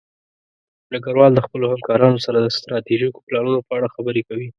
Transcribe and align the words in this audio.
ډګروال 0.91 1.31
د 1.35 1.39
خپلو 1.45 1.65
همکارانو 1.73 2.17
سره 2.25 2.37
د 2.39 2.47
ستراتیژیکو 2.57 3.23
پلانونو 3.27 3.59
په 3.67 3.71
اړه 3.77 3.93
خبرې 3.95 4.21
کوي. 4.27 4.47